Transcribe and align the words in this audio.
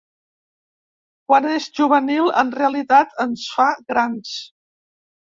Quan 1.33 1.47
és 1.55 1.67
juvenil, 1.79 2.31
en 2.43 2.49
realitat 2.59 3.13
ens 3.25 3.43
fa 3.57 3.67
grans. 3.93 4.33